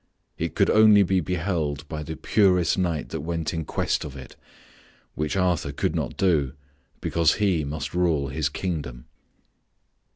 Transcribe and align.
It 0.35 0.55
could 0.55 0.71
only 0.71 1.03
be 1.03 1.19
beheld 1.19 1.87
by 1.87 2.01
the 2.01 2.15
purest 2.17 2.75
knight 2.75 3.09
that 3.09 3.21
went 3.21 3.53
in 3.53 3.65
quest 3.65 4.03
of 4.03 4.15
it, 4.17 4.35
which 5.13 5.37
Arthur 5.37 5.71
could 5.71 5.93
not 5.95 6.17
do, 6.17 6.53
because 7.01 7.35
he 7.35 7.63
must 7.63 7.93
rule 7.93 8.29
his 8.29 8.49
kingdom. 8.49 9.05